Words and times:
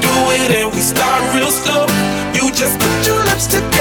do 0.00 0.14
it 0.38 0.50
and 0.62 0.72
we 0.72 0.80
start 0.80 1.20
real 1.34 1.50
slow. 1.50 1.86
You 2.36 2.50
just 2.52 2.78
put 2.78 3.06
your 3.06 3.22
lips 3.24 3.46
together. 3.46 3.79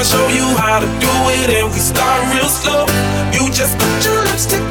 gonna 0.00 0.08
show 0.08 0.28
you 0.28 0.56
how 0.56 0.80
to 0.80 0.86
do 0.86 1.12
it, 1.28 1.50
and 1.50 1.70
we 1.70 1.78
start 1.78 2.34
real 2.34 2.48
slow. 2.48 2.86
You 3.34 3.52
just 3.52 3.78
put 3.78 4.04
your 4.04 4.22
lips 4.24 4.46
together. 4.46 4.69